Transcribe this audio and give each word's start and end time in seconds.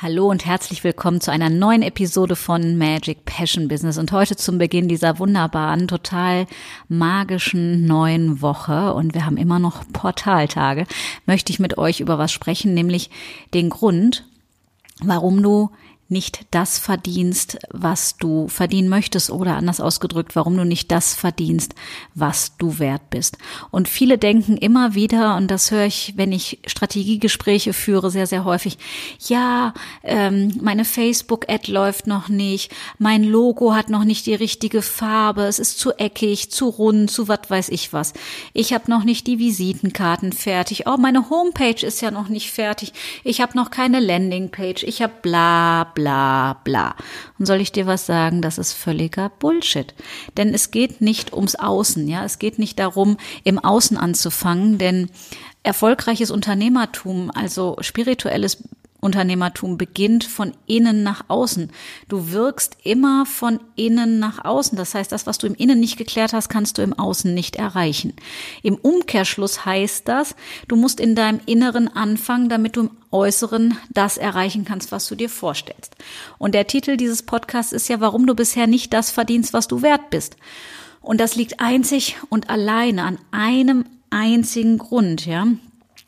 Hallo 0.00 0.30
und 0.30 0.46
herzlich 0.46 0.84
willkommen 0.84 1.20
zu 1.20 1.32
einer 1.32 1.50
neuen 1.50 1.82
Episode 1.82 2.36
von 2.36 2.78
Magic 2.78 3.24
Passion 3.24 3.66
Business. 3.66 3.98
Und 3.98 4.12
heute 4.12 4.36
zum 4.36 4.56
Beginn 4.56 4.86
dieser 4.86 5.18
wunderbaren, 5.18 5.88
total 5.88 6.46
magischen 6.86 7.84
neuen 7.84 8.40
Woche. 8.40 8.94
Und 8.94 9.14
wir 9.14 9.26
haben 9.26 9.36
immer 9.36 9.58
noch 9.58 9.82
Portaltage, 9.92 10.86
möchte 11.26 11.52
ich 11.52 11.58
mit 11.58 11.78
euch 11.78 11.98
über 11.98 12.16
was 12.16 12.30
sprechen, 12.30 12.74
nämlich 12.74 13.10
den 13.54 13.70
Grund, 13.70 14.24
warum 15.02 15.42
du 15.42 15.70
nicht 16.08 16.46
das 16.50 16.78
verdienst, 16.78 17.58
was 17.70 18.16
du 18.16 18.48
verdienen 18.48 18.88
möchtest 18.88 19.30
oder 19.30 19.56
anders 19.56 19.80
ausgedrückt, 19.80 20.34
warum 20.36 20.56
du 20.56 20.64
nicht 20.64 20.90
das 20.90 21.14
verdienst, 21.14 21.74
was 22.14 22.56
du 22.56 22.78
wert 22.78 23.10
bist. 23.10 23.36
Und 23.70 23.88
viele 23.88 24.16
denken 24.16 24.56
immer 24.56 24.94
wieder, 24.94 25.36
und 25.36 25.50
das 25.50 25.70
höre 25.70 25.84
ich, 25.84 26.14
wenn 26.16 26.32
ich 26.32 26.60
Strategiegespräche 26.66 27.74
führe, 27.74 28.10
sehr, 28.10 28.26
sehr 28.26 28.44
häufig, 28.44 28.78
ja, 29.28 29.74
ähm, 30.02 30.52
meine 30.62 30.86
Facebook-Ad 30.86 31.70
läuft 31.70 32.06
noch 32.06 32.28
nicht, 32.28 32.72
mein 32.98 33.22
Logo 33.22 33.74
hat 33.74 33.90
noch 33.90 34.04
nicht 34.04 34.24
die 34.24 34.34
richtige 34.34 34.80
Farbe, 34.80 35.42
es 35.42 35.58
ist 35.58 35.78
zu 35.78 35.92
eckig, 35.92 36.50
zu 36.50 36.68
rund, 36.68 37.10
zu 37.10 37.28
was 37.28 37.48
weiß 37.48 37.68
ich 37.68 37.92
was. 37.92 38.14
Ich 38.54 38.72
habe 38.72 38.90
noch 38.90 39.04
nicht 39.04 39.26
die 39.26 39.38
Visitenkarten 39.38 40.32
fertig. 40.32 40.86
Oh, 40.86 40.96
meine 40.96 41.28
Homepage 41.28 41.84
ist 41.84 42.00
ja 42.00 42.10
noch 42.10 42.28
nicht 42.28 42.50
fertig. 42.50 42.92
Ich 43.24 43.42
habe 43.42 43.56
noch 43.56 43.70
keine 43.70 44.00
Landingpage. 44.00 44.84
Ich 44.84 45.02
habe 45.02 45.12
bla 45.20 45.92
bla 45.98 46.52
bla. 46.62 46.94
Und 47.40 47.46
soll 47.46 47.60
ich 47.60 47.72
dir 47.72 47.88
was 47.88 48.06
sagen? 48.06 48.40
Das 48.40 48.56
ist 48.56 48.72
völliger 48.72 49.30
Bullshit. 49.40 49.94
Denn 50.36 50.54
es 50.54 50.70
geht 50.70 51.00
nicht 51.00 51.32
ums 51.32 51.56
Außen, 51.56 52.06
ja. 52.06 52.24
Es 52.24 52.38
geht 52.38 52.60
nicht 52.60 52.78
darum, 52.78 53.16
im 53.42 53.58
Außen 53.58 53.96
anzufangen, 53.96 54.78
denn 54.78 55.10
erfolgreiches 55.64 56.30
Unternehmertum, 56.30 57.32
also 57.34 57.76
spirituelles 57.80 58.62
Unternehmertum 59.00 59.78
beginnt 59.78 60.24
von 60.24 60.52
innen 60.66 61.04
nach 61.04 61.24
außen. 61.28 61.70
Du 62.08 62.32
wirkst 62.32 62.76
immer 62.82 63.26
von 63.26 63.60
innen 63.76 64.18
nach 64.18 64.44
außen. 64.44 64.76
Das 64.76 64.94
heißt, 64.94 65.12
das, 65.12 65.26
was 65.26 65.38
du 65.38 65.46
im 65.46 65.54
Innen 65.54 65.78
nicht 65.78 65.96
geklärt 65.96 66.32
hast, 66.32 66.48
kannst 66.48 66.78
du 66.78 66.82
im 66.82 66.98
Außen 66.98 67.32
nicht 67.32 67.56
erreichen. 67.56 68.14
Im 68.62 68.74
Umkehrschluss 68.74 69.64
heißt 69.64 70.08
das, 70.08 70.34
du 70.66 70.74
musst 70.74 70.98
in 70.98 71.14
deinem 71.14 71.40
Inneren 71.46 71.88
anfangen, 71.88 72.48
damit 72.48 72.76
du 72.76 72.82
im 72.82 72.90
Äußeren 73.12 73.78
das 73.90 74.18
erreichen 74.18 74.64
kannst, 74.64 74.90
was 74.90 75.06
du 75.06 75.14
dir 75.14 75.30
vorstellst. 75.30 75.94
Und 76.38 76.54
der 76.54 76.66
Titel 76.66 76.96
dieses 76.96 77.22
Podcasts 77.22 77.72
ist 77.72 77.88
ja, 77.88 78.00
warum 78.00 78.26
du 78.26 78.34
bisher 78.34 78.66
nicht 78.66 78.92
das 78.92 79.10
verdienst, 79.10 79.52
was 79.52 79.68
du 79.68 79.82
wert 79.82 80.10
bist. 80.10 80.36
Und 81.00 81.20
das 81.20 81.36
liegt 81.36 81.60
einzig 81.60 82.16
und 82.30 82.50
alleine 82.50 83.04
an 83.04 83.18
einem 83.30 83.84
einzigen 84.10 84.78
Grund, 84.78 85.24
ja. 85.24 85.42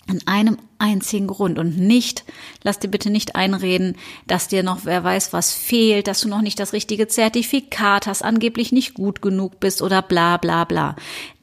An 0.09 0.21
einem 0.27 0.59
einzigen 0.81 1.27
Grund 1.27 1.59
und 1.59 1.79
nicht, 1.79 2.25
lass 2.63 2.79
dir 2.79 2.89
bitte 2.89 3.11
nicht 3.11 3.37
einreden, 3.37 3.97
dass 4.27 4.49
dir 4.49 4.63
noch 4.63 4.85
wer 4.85 5.05
weiß 5.05 5.33
was 5.33 5.53
fehlt, 5.53 6.07
dass 6.07 6.21
du 6.21 6.29
noch 6.29 6.43
nicht 6.43 6.59
das 6.59 6.73
richtige 6.73 7.09
Zertifikat 7.09 8.07
hast, 8.07 8.23
angeblich 8.23 8.73
nicht 8.73 8.95
gut 8.95 9.23
genug 9.23 9.61
bist 9.61 9.83
oder 9.83 10.03
bla 10.03 10.37
bla 10.37 10.65
bla. 10.65 10.97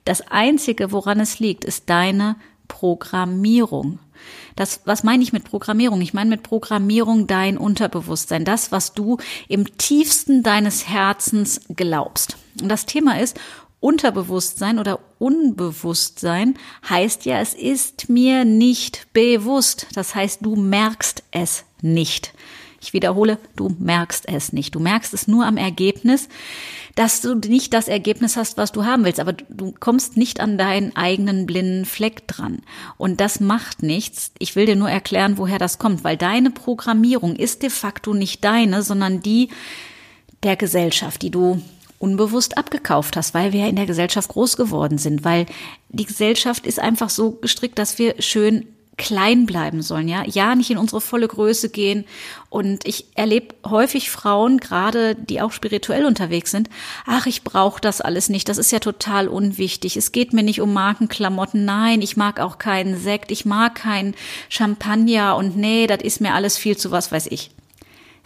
Das 0.06 0.22
einzige, 0.22 0.92
woran 0.92 1.20
es 1.20 1.40
liegt, 1.40 1.66
ist 1.66 1.90
deine 1.90 2.38
Programmierung. 2.68 4.00
Das, 4.56 4.82
was 4.86 5.04
meine 5.04 5.24
ich 5.24 5.34
mit 5.34 5.44
Programmierung? 5.44 6.02
Ich 6.02 6.14
meine 6.14 6.32
mit 6.32 6.44
Programmierung 6.44 7.28
dein 7.28 7.58
Unterbewusstsein, 7.58 8.44
das, 8.44 8.72
was 8.72 8.94
du 8.94 9.18
im 9.48 9.78
tiefsten 9.78 10.44
deines 10.44 10.88
Herzens 10.88 11.62
glaubst. 11.76 12.38
Und 12.62 12.70
das 12.70 12.86
Thema 12.86 13.20
ist, 13.20 13.40
Unterbewusstsein 13.88 14.80
oder 14.80 15.00
Unbewusstsein 15.18 16.56
heißt 16.90 17.24
ja, 17.24 17.40
es 17.40 17.54
ist 17.54 18.10
mir 18.10 18.44
nicht 18.44 19.08
bewusst. 19.14 19.88
Das 19.94 20.14
heißt, 20.14 20.40
du 20.44 20.58
merkst 20.58 21.24
es 21.32 21.64
nicht. 21.82 22.34
Ich 22.82 22.92
wiederhole, 22.92 23.38
du 23.56 23.74
merkst 23.80 24.28
es 24.28 24.52
nicht. 24.52 24.76
Du 24.76 24.82
merkst 24.82 25.14
es 25.14 25.30
nur 25.30 25.46
am 25.46 25.56
Ergebnis, 25.56 26.28
dass 26.96 27.22
du 27.22 27.36
nicht 27.36 27.74
das 27.74 27.88
Ergebnis 27.88 28.36
hast, 28.36 28.58
was 28.58 28.74
du 28.74 28.84
haben 28.84 29.06
willst, 29.06 29.22
aber 29.22 29.32
du 29.32 29.74
kommst 29.80 30.18
nicht 30.18 30.42
an 30.42 30.58
deinen 30.58 30.94
eigenen 30.98 31.46
blinden 31.46 31.86
Fleck 31.86 32.28
dran. 32.28 32.64
Und 32.98 33.22
das 33.22 33.40
macht 33.40 33.84
nichts. 33.84 34.34
Ich 34.38 34.58
will 34.58 34.66
dir 34.66 34.76
nur 34.76 34.90
erklären, 34.90 35.38
woher 35.38 35.60
das 35.60 35.80
kommt, 35.80 36.04
weil 36.04 36.18
deine 36.18 36.52
Programmierung 36.52 37.38
ist 37.38 37.64
de 37.64 37.70
facto 37.70 38.14
nicht 38.14 38.44
deine, 38.44 38.82
sondern 38.82 39.22
die 39.22 39.48
der 40.44 40.58
Gesellschaft, 40.58 41.22
die 41.22 41.32
du 41.32 41.62
unbewusst 42.00 42.58
abgekauft 42.58 43.16
hast, 43.16 43.34
weil 43.34 43.54
wir 43.54 43.62
ja 43.62 43.68
in 43.68 43.76
der 43.76 43.86
Gesellschaft 43.86 44.30
groß 44.30 44.58
geworden 44.58 44.98
sind, 44.98 45.24
weil 45.24 45.46
die 45.90 46.06
Gesellschaft 46.06 46.68
ist 46.68 46.80
einfach 46.80 47.10
so 47.10 47.32
gestrickt, 47.32 47.80
dass 47.80 47.98
wir 47.98 48.22
schön 48.22 48.68
klein 48.98 49.46
bleiben 49.46 49.84
sollen, 49.84 50.08
ja, 50.08 50.24
ja, 50.26 50.56
nicht 50.56 50.72
in 50.72 50.80
unsere 50.80 51.02
volle 51.02 51.28
Größe 51.28 51.70
gehen. 51.70 52.06
Und 52.50 52.86
ich 52.88 53.06
erlebe 53.14 53.54
häufig 53.66 54.10
Frauen, 54.10 54.58
gerade 54.58 55.14
die 55.14 55.40
auch 55.40 55.52
spirituell 55.52 56.06
unterwegs 56.06 56.50
sind, 56.52 56.70
ach, 57.06 57.28
ich 57.28 57.44
brauche 57.44 57.80
das 57.80 58.02
alles 58.02 58.28
nicht, 58.28 58.50
das 58.50 58.58
ist 58.58 58.72
ja 58.72 58.80
total 58.80 59.28
unwichtig. 59.28 59.98
Es 59.98 60.12
geht 60.12 60.34
mir 60.34 60.44
nicht 60.44 60.62
um 60.62 60.74
Markenklamotten, 60.74 61.64
nein, 61.64 62.02
ich 62.02 62.18
mag 62.18 62.40
auch 62.40 62.58
keinen 62.58 62.98
Sekt, 63.00 63.32
ich 63.32 63.46
mag 63.46 63.76
keinen 63.76 64.16
Champagner 64.50 65.36
und 65.36 65.56
nee, 65.56 65.86
das 65.86 66.02
ist 66.02 66.20
mir 66.20 66.34
alles 66.34 66.58
viel 66.58 66.76
zu 66.76 66.90
was 66.90 67.12
weiß 67.12 67.28
ich. 67.28 67.52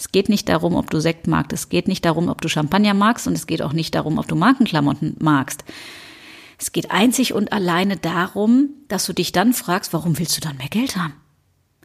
Es 0.02 0.12
geht 0.12 0.30
nicht 0.30 0.50
darum, 0.50 0.74
ob 0.74 0.90
du 0.90 1.00
Sekt 1.00 1.28
magst, 1.28 1.54
es 1.54 1.70
geht 1.70 1.88
nicht 1.88 2.04
darum, 2.06 2.28
ob 2.28 2.42
du 2.42 2.50
Champagner 2.50 2.96
magst 2.96 3.28
und 3.28 3.34
es 3.34 3.46
geht 3.46 3.62
auch 3.62 3.72
nicht 3.72 3.94
darum, 3.94 4.18
ob 4.18 4.28
du 4.28 4.36
Markenklamotten 4.36 5.16
magst. 5.20 5.64
Es 6.58 6.72
geht 6.72 6.90
einzig 6.90 7.34
und 7.34 7.54
alleine 7.54 7.98
darum, 7.98 8.72
dass 8.88 9.06
du 9.06 9.14
dich 9.14 9.32
dann 9.32 9.54
fragst, 9.54 9.94
warum 9.94 10.18
willst 10.18 10.36
du 10.36 10.42
dann 10.42 10.58
mehr 10.58 10.70
Geld 10.70 10.98
haben? 10.98 11.14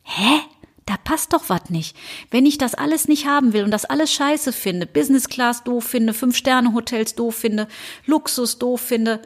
Hä? 0.02 0.40
Da 0.86 0.94
passt 0.96 1.34
doch 1.34 1.50
was 1.50 1.68
nicht. 1.68 1.94
Wenn 2.30 2.46
ich 2.46 2.56
das 2.56 2.74
alles 2.74 3.06
nicht 3.06 3.26
haben 3.26 3.52
will 3.52 3.64
und 3.64 3.70
das 3.70 3.84
alles 3.84 4.10
scheiße 4.14 4.54
finde, 4.54 4.86
Business 4.86 5.28
Class 5.28 5.62
doof 5.64 5.84
finde, 5.84 6.14
Fünf-Sterne-Hotels 6.14 7.16
doof 7.16 7.34
finde, 7.34 7.68
Luxus 8.06 8.58
doof 8.58 8.80
finde, 8.80 9.20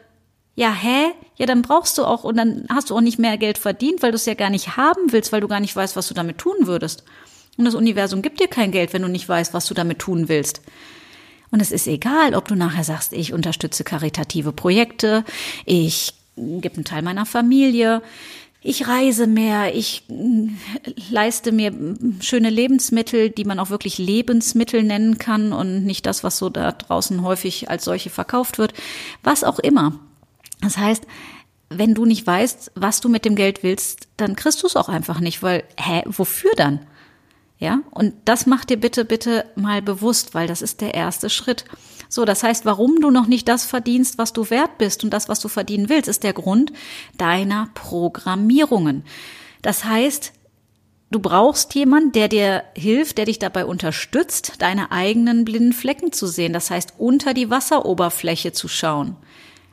ja, 0.57 0.72
hä? 0.72 1.12
Ja, 1.37 1.47
dann 1.47 1.62
brauchst 1.62 1.97
du 1.97 2.05
auch 2.05 2.25
und 2.25 2.37
dann 2.37 2.67
hast 2.69 2.91
du 2.91 2.97
auch 2.97 3.01
nicht 3.01 3.21
mehr 3.21 3.39
Geld 3.39 3.57
verdient, 3.57 4.03
weil 4.03 4.11
du 4.11 4.17
es 4.17 4.27
ja 4.27 4.34
gar 4.34 4.51
nicht 4.51 4.77
haben 4.77 5.12
willst, 5.12 5.31
weil 5.31 5.43
du 5.43 5.47
gar 5.47 5.61
nicht 5.61 5.77
weißt, 5.77 5.95
was 5.95 6.09
du 6.09 6.15
damit 6.15 6.39
tun 6.39 6.57
würdest. 6.62 7.05
Und 7.60 7.66
das 7.66 7.75
Universum 7.75 8.22
gibt 8.22 8.41
dir 8.41 8.48
kein 8.48 8.71
Geld, 8.71 8.94
wenn 8.94 9.03
du 9.03 9.09
nicht 9.09 9.28
weißt, 9.28 9.53
was 9.53 9.66
du 9.66 9.75
damit 9.75 9.98
tun 9.98 10.31
willst. 10.31 10.62
Und 11.50 11.60
es 11.60 11.72
ist 11.72 11.87
egal, 11.87 12.34
ob 12.34 12.48
du 12.48 12.54
nachher 12.54 12.84
sagst, 12.84 13.12
ich 13.12 13.34
unterstütze 13.34 13.84
karitative 13.84 14.53
Projekte, 14.53 15.26
ich 15.66 16.15
gebe 16.37 16.76
einen 16.76 16.87
Teil 16.87 17.03
meiner 17.03 17.26
Familie, 17.26 18.00
ich 18.62 18.88
reise 18.88 19.26
mehr, 19.26 19.75
ich 19.76 20.04
äh, 20.09 20.94
leiste 21.10 21.53
mir 21.53 21.71
schöne 22.21 22.48
Lebensmittel, 22.48 23.28
die 23.28 23.44
man 23.44 23.59
auch 23.59 23.69
wirklich 23.69 23.98
Lebensmittel 23.98 24.82
nennen 24.82 25.19
kann 25.19 25.53
und 25.53 25.84
nicht 25.84 26.06
das, 26.06 26.25
was 26.25 26.38
so 26.38 26.48
da 26.48 26.72
draußen 26.72 27.22
häufig 27.22 27.69
als 27.69 27.84
solche 27.84 28.09
verkauft 28.09 28.56
wird, 28.56 28.72
was 29.22 29.44
auch 29.44 29.59
immer. 29.59 30.00
Das 30.62 30.78
heißt, 30.78 31.06
wenn 31.69 31.92
du 31.92 32.06
nicht 32.06 32.27
weißt, 32.27 32.72
was 32.75 33.03
du 33.03 33.10
mit 33.10 33.27
dem 33.27 33.34
Geld 33.34 33.62
willst, 33.62 34.09
dann 34.16 34.34
kriegst 34.34 34.62
du 34.62 34.66
es 34.66 34.77
auch 34.77 34.88
einfach 34.88 35.21
nicht, 35.21 35.42
weil, 35.42 35.65
hä, 35.78 36.04
wofür 36.06 36.53
dann? 36.56 36.81
Ja, 37.60 37.82
und 37.91 38.15
das 38.25 38.47
mach 38.47 38.65
dir 38.65 38.78
bitte, 38.78 39.04
bitte 39.04 39.45
mal 39.54 39.83
bewusst, 39.83 40.34
weil 40.34 40.48
das 40.48 40.62
ist 40.62 40.80
der 40.80 40.95
erste 40.95 41.28
Schritt. 41.28 41.66
So, 42.09 42.24
das 42.24 42.42
heißt, 42.42 42.65
warum 42.65 43.03
du 43.03 43.10
noch 43.10 43.27
nicht 43.27 43.47
das 43.48 43.66
verdienst, 43.66 44.16
was 44.16 44.33
du 44.33 44.48
wert 44.48 44.78
bist 44.78 45.04
und 45.04 45.10
das, 45.10 45.28
was 45.28 45.41
du 45.41 45.48
verdienen 45.48 45.91
willst, 45.91 46.09
ist 46.09 46.22
der 46.22 46.33
Grund 46.33 46.72
deiner 47.18 47.68
Programmierungen. 47.74 49.04
Das 49.60 49.84
heißt, 49.84 50.33
du 51.10 51.21
brauchst 51.21 51.74
jemanden, 51.74 52.12
der 52.12 52.28
dir 52.28 52.65
hilft, 52.74 53.18
der 53.18 53.27
dich 53.27 53.39
dabei 53.39 53.66
unterstützt, 53.66 54.54
deine 54.60 54.91
eigenen 54.91 55.45
blinden 55.45 55.74
Flecken 55.74 56.13
zu 56.13 56.27
sehen. 56.27 56.54
Das 56.54 56.71
heißt, 56.71 56.95
unter 56.97 57.34
die 57.34 57.51
Wasseroberfläche 57.51 58.53
zu 58.53 58.68
schauen. 58.68 59.16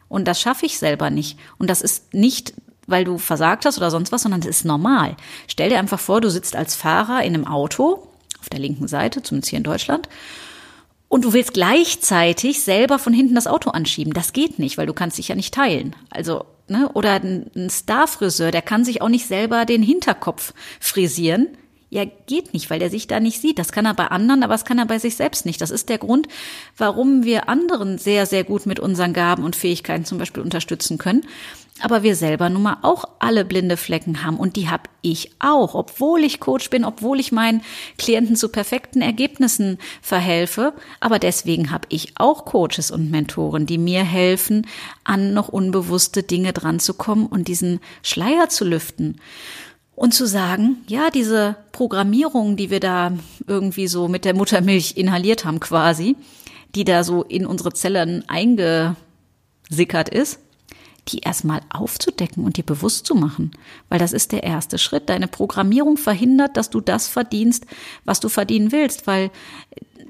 Und 0.10 0.28
das 0.28 0.42
schaffe 0.42 0.66
ich 0.66 0.78
selber 0.78 1.10
nicht. 1.10 1.40
Und 1.58 1.70
das 1.70 1.82
ist 1.82 2.14
nicht 2.14 2.54
weil 2.88 3.04
du 3.04 3.18
versagt 3.18 3.66
hast 3.66 3.78
oder 3.78 3.92
sonst 3.92 4.12
was, 4.12 4.24
sondern 4.24 4.40
es 4.40 4.48
ist 4.48 4.66
normal. 4.66 5.16
Stell 5.48 5.70
dir 5.70 5.80
einfach 5.80 6.00
vor, 6.00 6.22
du 6.22 6.32
sitzt 6.32 6.56
als 6.56 6.76
Fahrer 6.76 7.24
in 7.24 7.36
einem 7.36 7.46
Auto 7.46 8.08
auf 8.40 8.50
der 8.50 8.60
linken 8.60 8.88
Seite, 8.88 9.22
zumindest 9.22 9.50
hier 9.50 9.58
in 9.58 9.64
Deutschland, 9.64 10.10
und 11.10 11.24
du 11.24 11.34
willst 11.34 11.54
gleichzeitig 11.54 12.62
selber 12.62 13.00
von 13.00 13.14
hinten 13.14 13.36
das 13.36 13.48
Auto 13.48 13.70
anschieben. 13.70 14.14
Das 14.14 14.34
geht 14.34 14.60
nicht, 14.60 14.78
weil 14.78 14.88
du 14.88 14.94
kannst 14.94 15.18
dich 15.18 15.30
ja 15.30 15.36
nicht 15.36 15.54
teilen. 15.54 15.96
Also, 16.10 16.46
ne, 16.68 16.90
oder 16.94 17.14
ein 17.14 17.70
Starfriseur, 17.70 18.52
der 18.52 18.62
kann 18.62 18.84
sich 18.84 19.02
auch 19.02 19.10
nicht 19.10 19.26
selber 19.26 19.66
den 19.66 19.82
Hinterkopf 19.82 20.54
frisieren. 20.80 21.48
Ja, 21.90 22.04
geht 22.04 22.54
nicht, 22.54 22.70
weil 22.70 22.82
er 22.82 22.90
sich 22.90 23.08
da 23.08 23.22
nicht 23.22 23.42
sieht. 23.42 23.60
Das 23.60 23.72
kann 23.72 23.86
er 23.86 23.94
bei 23.94 24.08
anderen, 24.08 24.44
aber 24.44 24.54
das 24.54 24.66
kann 24.66 24.78
er 24.78 24.86
bei 24.86 25.00
sich 25.00 25.16
selbst 25.16 25.46
nicht. 25.46 25.62
Das 25.62 25.72
ist 25.72 25.88
der 25.88 25.98
Grund, 25.98 26.28
warum 26.76 27.24
wir 27.24 27.48
anderen 27.48 27.98
sehr, 27.98 28.26
sehr 28.26 28.44
gut 28.44 28.66
mit 28.66 28.80
unseren 28.80 29.14
Gaben 29.14 29.44
und 29.46 29.56
Fähigkeiten 29.56 30.04
zum 30.04 30.18
Beispiel 30.18 30.44
unterstützen 30.44 30.98
können. 30.98 31.26
Aber 31.80 32.04
wir 32.04 32.16
selber 32.16 32.50
nun 32.50 32.64
mal 32.64 32.78
auch 32.82 33.06
alle 33.20 33.46
blinde 33.46 33.78
Flecken 33.78 34.24
haben 34.24 34.38
und 34.38 34.56
die 34.56 34.68
habe 34.68 34.84
ich 35.02 35.32
auch, 35.40 35.76
obwohl 35.76 36.24
ich 36.24 36.40
Coach 36.40 36.70
bin, 36.70 36.84
obwohl 36.84 37.20
ich 37.20 37.32
meinen 37.32 37.62
Klienten 37.98 38.36
zu 38.36 38.50
perfekten 38.50 39.02
Ergebnissen 39.02 39.78
verhelfe. 40.02 40.74
Aber 41.00 41.20
deswegen 41.20 41.72
habe 41.72 41.88
ich 41.90 42.14
auch 42.18 42.46
Coaches 42.46 42.92
und 42.92 43.12
Mentoren, 43.12 43.66
die 43.66 43.78
mir 43.78 44.04
helfen, 44.04 44.66
an 45.04 45.34
noch 45.34 45.50
unbewusste 45.50 46.24
Dinge 46.24 46.52
dran 46.52 46.80
zu 46.80 46.96
kommen 46.96 47.28
und 47.28 47.48
diesen 47.48 47.80
Schleier 48.02 48.50
zu 48.50 48.66
lüften 48.66 49.22
und 49.98 50.14
zu 50.14 50.28
sagen, 50.28 50.78
ja, 50.88 51.10
diese 51.10 51.56
Programmierung, 51.72 52.56
die 52.56 52.70
wir 52.70 52.80
da 52.80 53.14
irgendwie 53.48 53.88
so 53.88 54.08
mit 54.08 54.26
der 54.26 54.36
Muttermilch 54.36 54.96
inhaliert 54.96 55.44
haben 55.44 55.60
quasi, 55.60 56.16
die 56.76 56.84
da 56.84 57.04
so 57.04 57.24
in 57.24 57.48
unsere 57.48 57.74
Zellen 57.74 58.24
eingesickert 58.30 60.10
ist, 60.10 60.40
die 61.08 61.22
erstmal 61.22 61.62
aufzudecken 61.70 62.46
und 62.46 62.58
dir 62.58 62.64
bewusst 62.64 63.08
zu 63.08 63.16
machen, 63.16 63.54
weil 63.90 63.98
das 63.98 64.14
ist 64.14 64.34
der 64.34 64.44
erste 64.44 64.78
Schritt. 64.78 65.10
Deine 65.10 65.28
Programmierung 65.28 65.98
verhindert, 65.98 66.58
dass 66.58 66.70
du 66.70 66.80
das 66.80 67.08
verdienst, 67.08 67.66
was 68.06 68.20
du 68.20 68.30
verdienen 68.30 68.72
willst, 68.72 69.08
weil 69.08 69.32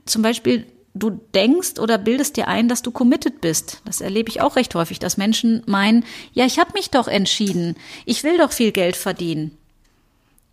zum 0.06 0.22
Beispiel 0.22 0.66
du 0.95 1.12
denkst 1.33 1.80
oder 1.80 1.98
bildest 1.98 2.36
dir 2.36 2.50
ein, 2.50 2.68
dass 2.68 2.81
du 2.81 2.92
committed 2.92 3.40
bist. 3.40 3.81
Das 3.86 4.01
erlebe 4.01 4.30
ich 4.30 4.42
auch 4.42 4.57
recht 4.57 4.75
häufig, 4.75 5.00
dass 5.00 5.16
Menschen 5.16 5.63
meinen, 5.66 6.04
ja, 6.33 6.45
ich 6.45 6.60
habe 6.60 6.74
mich 6.74 6.90
doch 6.90 7.07
entschieden, 7.07 7.78
ich 8.06 8.25
will 8.25 8.38
doch 8.38 8.51
viel 8.51 8.74
Geld 8.74 8.98
verdienen 8.98 9.57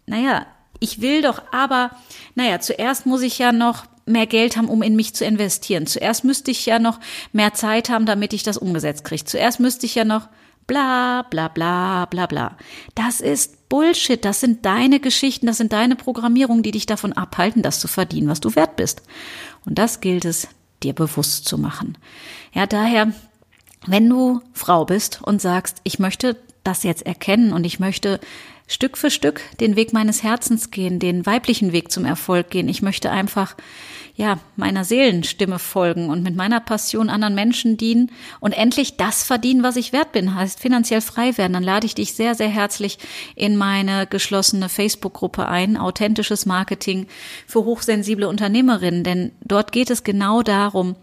naja, 0.07 0.47
ich 0.81 1.01
will 1.01 1.23
doch, 1.23 1.43
aber, 1.53 1.91
naja, 2.35 2.61
zuerst 2.61 3.07
muss 3.07 3.23
ich 3.23 3.39
ja 3.39 3.53
noch 3.53 3.87
mehr 4.07 4.27
Geld 4.27 4.57
haben, 4.57 4.69
um 4.69 4.83
in 4.83 4.97
mich 4.97 5.15
zu 5.15 5.25
investieren. 5.25 5.87
Zuerst 5.87 6.25
müsste 6.25 6.51
ich 6.51 6.67
ja 6.67 6.79
noch 6.79 7.01
mehr 7.33 7.55
Zeit 7.55 7.89
haben, 7.89 8.07
damit 8.07 8.33
ich 8.33 8.43
das 8.43 8.59
umgesetzt 8.59 9.05
kriege. 9.05 9.25
Zuerst 9.25 9.61
müsste 9.61 9.87
ich 9.87 9.95
ja 9.95 10.05
noch 10.05 10.29
bla 10.67 11.23
bla 11.23 11.49
bla 11.49 12.07
bla 12.07 12.27
bla. 12.27 12.57
Das 12.95 13.21
ist 13.21 13.69
Bullshit. 13.69 14.25
Das 14.25 14.41
sind 14.41 14.65
deine 14.65 15.01
Geschichten, 15.01 15.47
das 15.47 15.57
sind 15.57 15.73
deine 15.73 15.97
Programmierungen, 15.97 16.63
die 16.63 16.71
dich 16.71 16.87
davon 16.87 17.13
abhalten, 17.13 17.63
das 17.63 17.81
zu 17.81 17.89
verdienen, 17.89 18.29
was 18.29 18.41
du 18.41 18.55
wert 18.55 18.77
bist. 18.77 19.03
Und 19.65 19.79
das 19.79 20.01
gilt 20.01 20.25
es, 20.25 20.49
dir 20.83 20.93
bewusst 20.93 21.47
zu 21.47 21.59
machen. 21.59 21.97
Ja, 22.53 22.67
daher, 22.67 23.13
wenn 23.87 24.09
du 24.09 24.43
Frau 24.53 24.85
bist 24.85 25.21
und 25.23 25.41
sagst, 25.41 25.79
ich 25.85 25.99
möchte 25.99 26.37
das 26.63 26.83
jetzt 26.83 27.07
erkennen 27.07 27.53
und 27.53 27.65
ich 27.65 27.81
möchte 27.81 28.21
Stück 28.67 28.97
für 28.97 29.11
Stück 29.11 29.43
den 29.61 29.77
Weg 29.77 29.93
meines 29.93 30.23
Herzens 30.23 30.71
gehen, 30.71 30.99
den 30.99 31.27
weiblichen 31.27 31.73
Weg 31.73 31.93
zum 31.93 32.07
Erfolg 32.07 32.49
gehen. 32.49 32.67
Ich 32.69 32.81
möchte 32.81 33.11
einfach, 33.11 33.57
ja, 34.17 34.39
meiner 34.57 34.85
Seelenstimme 34.85 35.59
folgen 35.59 36.09
und 36.09 36.23
mit 36.23 36.35
meiner 36.35 36.61
Passion 36.61 37.11
anderen 37.11 37.35
Menschen 37.35 37.77
dienen 37.77 38.11
und 38.41 38.53
endlich 38.53 38.97
das 38.97 39.23
verdienen, 39.23 39.63
was 39.63 39.77
ich 39.77 39.93
wert 39.93 40.13
bin, 40.13 40.35
heißt 40.35 40.61
finanziell 40.61 41.03
frei 41.03 41.37
werden. 41.37 41.53
Dann 41.53 41.63
lade 41.63 41.85
ich 41.85 41.95
dich 41.95 42.15
sehr, 42.15 42.35
sehr 42.35 42.49
herzlich 42.49 42.99
in 43.35 43.57
meine 43.57 44.07
geschlossene 44.07 44.71
Facebook-Gruppe 44.71 45.47
ein, 45.47 45.77
authentisches 45.77 46.47
Marketing 46.47 47.07
für 47.47 47.65
hochsensible 47.65 48.27
Unternehmerinnen, 48.29 49.05
denn 49.05 49.33
dort 49.43 49.73
geht 49.73 49.91
es 49.91 50.05
genau 50.05 50.43
darum, 50.43 50.97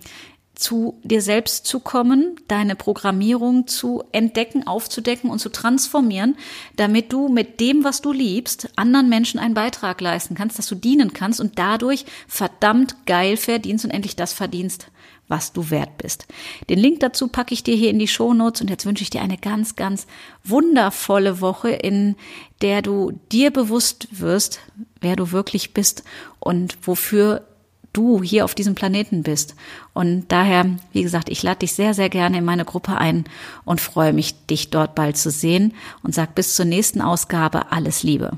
zu 0.62 1.00
dir 1.04 1.22
selbst 1.22 1.66
zu 1.66 1.80
kommen, 1.80 2.36
deine 2.48 2.75
Programmierung 2.75 3.68
zu 3.68 4.04
entdecken, 4.12 4.68
aufzudecken 4.68 5.30
und 5.30 5.40
zu 5.40 5.50
transformieren, 5.50 6.38
damit 6.75 7.12
du 7.12 7.28
mit 7.28 7.60
dem, 7.60 7.84
was 7.84 8.02
du 8.02 8.12
liebst, 8.12 8.69
anderen 8.75 9.10
Menschen 9.10 9.40
einen 9.40 9.54
Beitrag 9.54 10.00
leisten 10.02 10.36
kannst, 10.36 10.58
dass 10.58 10.68
du 10.68 10.75
dienen 10.75 11.13
kannst 11.13 11.42
und 11.42 11.58
dadurch 11.58 12.06
verdammt 12.28 13.06
geil 13.06 13.38
verdienst 13.38 13.86
und 13.86 13.92
endlich 13.92 14.16
das 14.16 14.34
verdienst, 14.34 14.88
was 15.28 15.54
du 15.54 15.69
wert 15.69 15.98
bist. 15.98 16.28
Den 16.69 16.78
Link 16.78 17.00
dazu 17.00 17.28
packe 17.28 17.54
ich 17.54 17.63
dir 17.63 17.75
hier 17.75 17.90
in 17.90 18.00
die 18.00 18.08
Show 18.08 18.34
Notes 18.34 18.62
und 18.62 18.69
jetzt 18.69 18.86
wünsche 18.86 19.04
ich 19.04 19.10
dir 19.10 19.22
eine 19.22 19.38
ganz, 19.38 19.75
ganz 19.75 20.06
wundervolle 20.44 21.42
Woche, 21.42 21.69
in 21.69 22.16
der 22.62 22.81
du 22.81 23.19
dir 23.31 23.52
bewusst 23.52 24.08
wirst, 24.12 24.60
wer 25.00 25.16
du 25.16 25.31
wirklich 25.31 25.74
bist 25.74 26.04
und 26.40 26.78
wofür 26.86 27.48
du 27.93 28.21
hier 28.21 28.45
auf 28.45 28.55
diesem 28.55 28.75
Planeten 28.75 29.23
bist. 29.23 29.55
Und 29.93 30.25
daher, 30.29 30.65
wie 30.93 31.03
gesagt, 31.03 31.29
ich 31.29 31.43
lade 31.43 31.59
dich 31.59 31.73
sehr, 31.73 31.93
sehr 31.93 32.09
gerne 32.09 32.38
in 32.38 32.45
meine 32.45 32.65
Gruppe 32.65 32.97
ein 32.97 33.25
und 33.65 33.81
freue 33.81 34.13
mich, 34.13 34.45
dich 34.47 34.69
dort 34.69 34.95
bald 34.95 35.17
zu 35.17 35.29
sehen 35.29 35.73
und 36.03 36.15
sag 36.15 36.35
bis 36.35 36.55
zur 36.55 36.65
nächsten 36.65 37.01
Ausgabe 37.01 37.71
alles 37.71 38.03
Liebe. 38.03 38.31